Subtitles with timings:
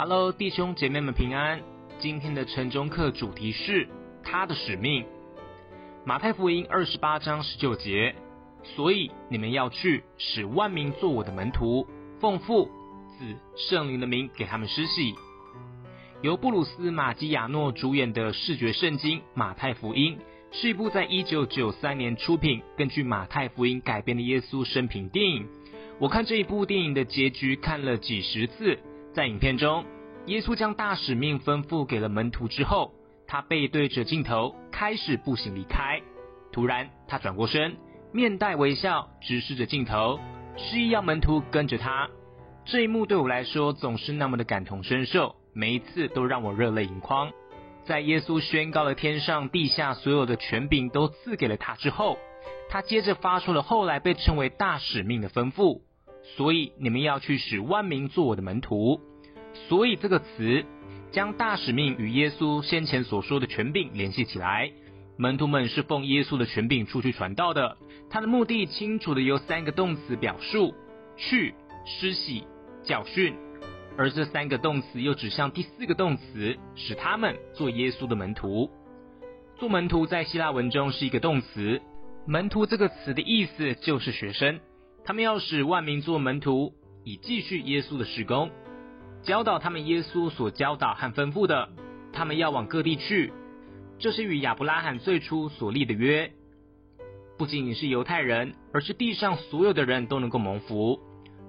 [0.00, 1.60] Hello，弟兄姐妹们平安。
[1.98, 3.88] 今天的晨钟课主题是
[4.22, 5.04] 他的使命。
[6.04, 8.14] 马太福音二十八章十九节，
[8.62, 11.84] 所以你们要去，使万民作我的门徒，
[12.20, 12.66] 奉父、
[13.18, 13.24] 子、
[13.56, 15.16] 圣灵的名给他们施洗。
[16.22, 20.16] 由布鲁斯·马基亚诺主演的视觉圣经《马太福音》
[20.56, 25.48] 是一部在一九九三年出品、根据马太福音改编的耶稣生平电影。
[25.98, 28.78] 我看这一部电影的结局看了几十次。
[29.18, 29.84] 在影片中，
[30.26, 32.92] 耶稣将大使命吩咐给了门徒之后，
[33.26, 36.00] 他背对着镜头开始步行离开。
[36.52, 37.76] 突然，他转过身，
[38.12, 40.20] 面带微笑，直视着镜头，
[40.56, 42.08] 示意要门徒跟着他。
[42.64, 47.32] 这一幕对我来说总是那么的感同身受，每一次都让我热泪盈眶。
[47.84, 52.16] 在耶稣宣告了天上地下所有的权柄都赐给了他之后，
[52.70, 55.80] 他接着发出了后来被称为大使命的吩咐。
[56.36, 59.00] 所以你们要去使万民做我的门徒。
[59.68, 60.64] 所以这个词
[61.10, 64.70] 将大使命与耶稣先前所说的权柄联系起来。
[65.16, 67.76] 门徒们是奉耶稣的权柄出去传道的。
[68.10, 70.74] 他的目的清楚的由三个动词表述：
[71.16, 71.54] 去、
[71.84, 72.44] 施洗、
[72.84, 73.34] 教训。
[73.96, 78.70] 而这三个动词又指向第四个动词，使他们做耶稣的门徒。
[79.56, 81.82] 做门徒在希腊文中是一个动词。
[82.24, 84.60] 门徒这个词的意思就是学生。
[85.08, 88.50] 他们要使万民做门徒，以继续耶稣的事工，
[89.22, 91.70] 教导他们耶稣所教导和吩咐的。
[92.12, 93.32] 他们要往各地去，
[93.98, 96.30] 这是与亚伯拉罕最初所立的约。
[97.38, 101.00] 不仅仅是犹太人，而是地上所有的人都能够蒙福。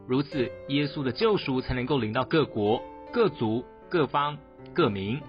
[0.07, 4.37] 如此，耶稣的救赎才能够临到各国、各族、各方、
[4.73, 5.19] 各民。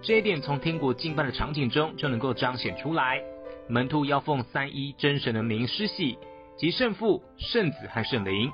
[0.00, 3.20] 这一点从天国敬拜的场景中就能够彰显出来。
[3.68, 6.16] 门徒要奉三一真神的名施洗。
[6.56, 8.50] 即圣父、圣子和圣灵。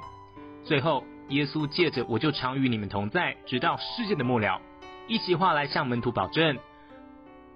[0.65, 4.61] 最后，耶稣借着“我就常与你们同在，直到世界的末了”
[5.09, 6.59] 一席话来向门徒保证，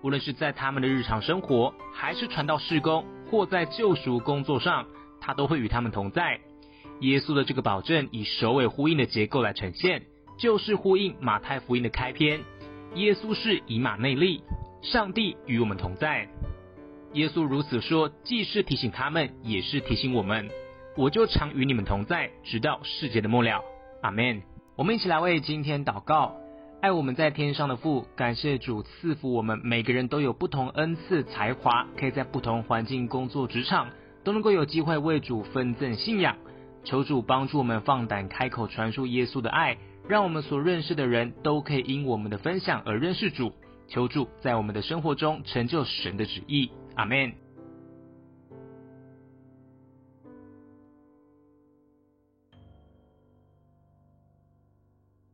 [0.03, 4.87] 无论是在他们的日常生活，还是传道事工，或在救赎工作上，
[5.21, 6.41] 他都会与他们同在。
[7.01, 10.03] 耶稣的这个保证以首尾呼应的结构来呈现，
[10.39, 12.41] 就是呼应马太福音的开篇
[12.95, 14.43] ：“耶稣是以马内利，
[14.83, 16.29] 上帝与我们同在。”
[17.15, 20.49] 耶稣如此说，既是提醒他们，也是提醒我们。
[20.97, 23.63] 我就常与你们同在，直到世界的末了。
[24.03, 24.43] 阿门。
[24.77, 26.37] 我们一起来为今天祷告。
[26.81, 33.91] 爱我们在天上的父，感谢主赐福我们每个人都有不同恩赐才华，可以在不同环境工作职场，
[34.25, 36.37] 都能够有机会为主分赠信仰。
[36.83, 39.77] 求主帮助我们放胆开口传述耶稣的爱，
[40.09, 43.53] 让我们所认识的人都可以因我们的分享而认识主。
[43.89, 46.71] 求主在我们的生活中成就神的旨意。
[46.97, 47.39] Amén.